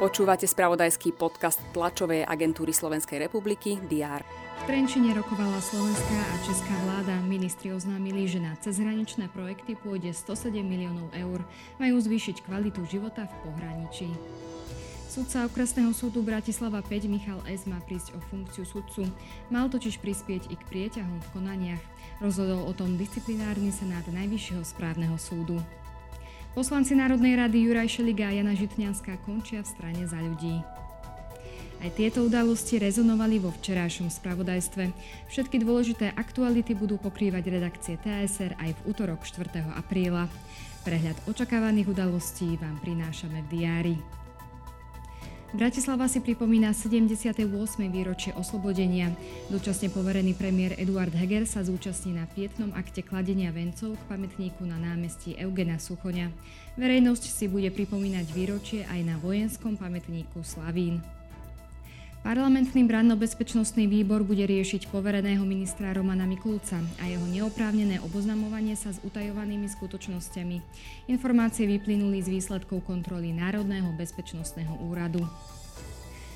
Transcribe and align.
Počúvate 0.00 0.48
spravodajský 0.48 1.12
podcast 1.12 1.60
tlačovej 1.76 2.24
agentúry 2.24 2.72
Slovenskej 2.72 3.20
republiky 3.20 3.76
DR. 3.84 4.24
V 4.60 4.62
Trenčine 4.64 5.12
rokovala 5.12 5.60
slovenská 5.60 6.20
a 6.24 6.34
česká 6.40 6.72
vláda. 6.88 7.20
Ministri 7.20 7.68
oznámili, 7.68 8.24
že 8.24 8.40
na 8.40 8.56
cezhraničné 8.64 9.28
projekty 9.28 9.76
pôjde 9.76 10.16
107 10.16 10.64
miliónov 10.64 11.12
eur. 11.12 11.44
Majú 11.76 12.00
zvýšiť 12.00 12.48
kvalitu 12.48 12.80
života 12.88 13.28
v 13.28 13.34
pohraničí. 13.44 14.08
Sudca 15.10 15.44
okresného 15.44 15.92
súdu 15.92 16.24
Bratislava 16.24 16.80
5 16.80 17.10
Michal 17.10 17.44
S. 17.44 17.68
má 17.68 17.76
prísť 17.84 18.16
o 18.16 18.20
funkciu 18.32 18.64
sudcu. 18.64 19.04
Mal 19.52 19.68
totiž 19.68 20.00
prispieť 20.00 20.48
i 20.48 20.56
k 20.56 20.62
prieťahom 20.64 21.18
v 21.18 21.30
konaniach. 21.36 21.84
Rozhodol 22.24 22.64
o 22.64 22.72
tom 22.72 22.96
disciplinárny 22.96 23.68
senát 23.68 24.06
Najvyššieho 24.08 24.64
správneho 24.64 25.20
súdu. 25.20 25.60
Poslanci 26.50 26.98
Národnej 26.98 27.38
rady 27.38 27.70
Juraj 27.70 27.86
Šeliga 27.94 28.26
a 28.26 28.34
Jana 28.34 28.58
Žitňanská 28.58 29.22
končia 29.22 29.62
v 29.62 29.70
strane 29.70 30.02
za 30.02 30.18
ľudí. 30.18 30.58
Aj 31.78 31.90
tieto 31.94 32.26
udalosti 32.26 32.82
rezonovali 32.82 33.38
vo 33.38 33.54
včerajšom 33.54 34.10
spravodajstve. 34.10 34.90
Všetky 35.30 35.62
dôležité 35.62 36.10
aktuality 36.10 36.74
budú 36.74 36.98
pokrývať 36.98 37.54
redakcie 37.54 37.94
TSR 38.02 38.58
aj 38.58 38.70
v 38.76 38.80
útorok 38.82 39.22
4. 39.22 39.62
apríla. 39.78 40.26
Prehľad 40.82 41.22
očakávaných 41.30 41.94
udalostí 41.94 42.58
vám 42.58 42.82
prinášame 42.82 43.46
v 43.46 43.48
diári. 43.54 44.19
Bratislava 45.50 46.06
si 46.06 46.22
pripomína 46.22 46.70
78. 46.70 47.42
výročie 47.90 48.30
oslobodenia. 48.38 49.10
Dočasne 49.50 49.90
poverený 49.90 50.38
premiér 50.38 50.78
Eduard 50.78 51.10
Heger 51.10 51.42
sa 51.42 51.66
zúčastní 51.66 52.14
na 52.14 52.22
pietnom 52.30 52.70
akte 52.70 53.02
kladenia 53.02 53.50
vencov 53.50 53.98
k 53.98 54.02
pamätníku 54.06 54.62
na 54.62 54.78
námestí 54.78 55.34
Eugena 55.34 55.82
Suchoňa. 55.82 56.30
Verejnosť 56.78 57.24
si 57.26 57.50
bude 57.50 57.66
pripomínať 57.74 58.30
výročie 58.30 58.86
aj 58.86 59.00
na 59.02 59.18
vojenskom 59.18 59.74
pamätníku 59.74 60.38
Slavín. 60.46 61.02
Parlamentný 62.20 62.84
branno-bezpečnostný 62.84 63.88
výbor 63.88 64.28
bude 64.28 64.44
riešiť 64.44 64.92
povereného 64.92 65.40
ministra 65.48 65.96
Romana 65.96 66.28
Mikulca 66.28 66.84
a 67.00 67.08
jeho 67.08 67.24
neoprávnené 67.24 67.96
oboznamovanie 68.04 68.76
sa 68.76 68.92
s 68.92 69.00
utajovanými 69.00 69.64
skutočnosťami. 69.64 70.60
Informácie 71.08 71.64
vyplynuli 71.64 72.20
z 72.20 72.28
výsledkov 72.28 72.84
kontroly 72.84 73.32
Národného 73.32 73.96
bezpečnostného 73.96 74.84
úradu. 74.84 75.24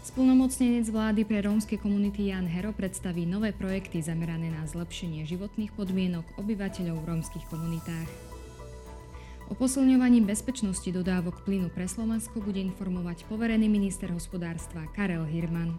Splnomocnenec 0.00 0.88
vlády 0.88 1.28
pre 1.28 1.44
rómske 1.44 1.76
komunity 1.76 2.32
Jan 2.32 2.48
Hero 2.48 2.72
predstaví 2.72 3.28
nové 3.28 3.52
projekty 3.52 4.00
zamerané 4.00 4.48
na 4.48 4.64
zlepšenie 4.64 5.28
životných 5.28 5.76
podmienok 5.76 6.40
obyvateľov 6.40 7.04
v 7.04 7.08
rómskych 7.10 7.44
komunitách. 7.52 8.35
O 9.46 9.54
posilňovaní 9.54 10.26
bezpečnosti 10.26 10.90
dodávok 10.90 11.46
plynu 11.46 11.70
pre 11.70 11.86
Slovensko 11.86 12.42
bude 12.42 12.58
informovať 12.58 13.30
poverený 13.30 13.70
minister 13.70 14.10
hospodárstva 14.10 14.90
Karel 14.90 15.22
Hirman. 15.22 15.78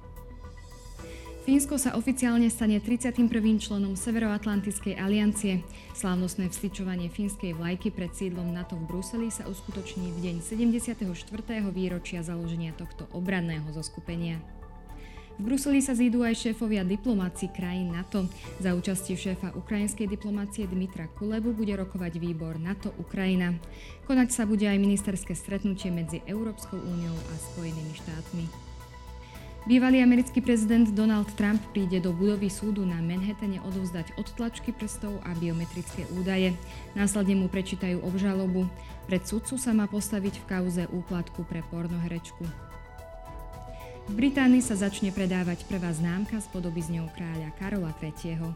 Fínsko 1.44 1.80
sa 1.80 1.96
oficiálne 1.96 2.48
stane 2.52 2.80
31. 2.80 3.28
členom 3.60 3.96
Severoatlantickej 3.96 5.00
aliancie. 5.00 5.64
Slávnostné 5.96 6.52
vstyčovanie 6.52 7.08
fínskej 7.08 7.56
vlajky 7.56 7.92
pred 7.92 8.12
sídlom 8.12 8.52
NATO 8.52 8.76
v 8.76 8.88
Bruseli 8.88 9.32
sa 9.32 9.48
uskutoční 9.48 10.12
v 10.16 10.20
deň 10.28 10.36
74. 10.44 11.08
výročia 11.72 12.24
založenia 12.24 12.76
tohto 12.76 13.08
obranného 13.16 13.68
zoskupenia. 13.72 14.44
V 15.38 15.46
Bruseli 15.46 15.86
sa 15.86 15.94
zídu 15.94 16.26
aj 16.26 16.34
šéfovia 16.34 16.82
diplomácií 16.82 17.54
krajín 17.54 17.94
NATO. 17.94 18.26
Za 18.58 18.74
účasti 18.74 19.14
šéfa 19.14 19.54
ukrajinskej 19.54 20.10
diplomácie 20.10 20.66
Dmitra 20.66 21.06
Kulebu 21.14 21.54
bude 21.54 21.78
rokovať 21.78 22.18
výbor 22.18 22.58
NATO-Ukrajina. 22.58 23.54
Konať 24.10 24.34
sa 24.34 24.50
bude 24.50 24.66
aj 24.66 24.82
ministerské 24.82 25.38
stretnutie 25.38 25.94
medzi 25.94 26.26
Európskou 26.26 26.82
úniou 26.82 27.14
a 27.14 27.34
Spojenými 27.54 27.94
štátmi. 27.94 28.46
Bývalý 29.70 30.02
americký 30.02 30.42
prezident 30.42 30.90
Donald 30.90 31.30
Trump 31.38 31.62
príde 31.70 32.02
do 32.02 32.18
budovy 32.18 32.50
súdu 32.50 32.82
na 32.82 32.98
Manhattane 32.98 33.62
odovzdať 33.62 34.18
odtlačky 34.18 34.74
prstov 34.74 35.22
a 35.22 35.38
biometrické 35.38 36.10
údaje. 36.18 36.58
Následne 36.98 37.38
mu 37.38 37.46
prečítajú 37.46 38.02
obžalobu. 38.02 38.66
Pred 39.06 39.22
sudcu 39.22 39.54
sa 39.62 39.70
má 39.70 39.86
postaviť 39.86 40.42
v 40.42 40.48
kauze 40.50 40.84
úplatku 40.90 41.46
pre 41.46 41.62
pornoherečku. 41.70 42.67
V 44.08 44.16
Británii 44.16 44.64
sa 44.64 44.80
začne 44.80 45.12
predávať 45.12 45.68
prvá 45.68 45.92
známka 45.92 46.40
s 46.40 46.48
podobizňou 46.56 47.12
kráľa 47.12 47.52
Karola 47.60 47.92
III. 48.00 48.56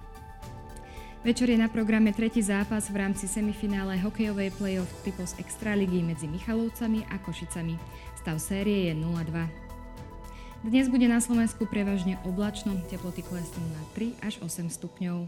Večer 1.28 1.52
je 1.52 1.60
na 1.60 1.68
programe 1.68 2.16
tretí 2.16 2.40
zápas 2.40 2.88
v 2.88 3.04
rámci 3.04 3.28
semifinále 3.28 4.00
hokejovej 4.00 4.56
play-off 4.56 4.88
typos 5.04 5.36
Extraligy 5.36 6.08
medzi 6.08 6.32
Michalovcami 6.32 7.04
a 7.12 7.20
Košicami. 7.20 7.76
Stav 8.16 8.40
série 8.40 8.90
je 8.90 8.94
0-2. 8.96 10.72
Dnes 10.72 10.88
bude 10.88 11.12
na 11.12 11.20
Slovensku 11.20 11.68
prevažne 11.68 12.16
oblačno, 12.24 12.80
teploty 12.88 13.20
klesnú 13.20 13.62
na 13.76 13.84
3 13.94 14.24
až 14.24 14.40
8 14.40 14.72
stupňov. 14.72 15.28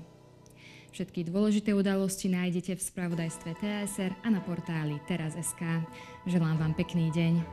Všetky 0.95 1.27
dôležité 1.27 1.75
udalosti 1.75 2.31
nájdete 2.31 2.79
v 2.79 2.85
spravodajstve 2.85 3.59
TSR 3.59 4.15
a 4.23 4.27
na 4.31 4.39
portáli 4.39 5.03
teraz.sk. 5.03 5.83
Želám 6.25 6.63
vám 6.63 6.73
pekný 6.79 7.11
deň. 7.11 7.43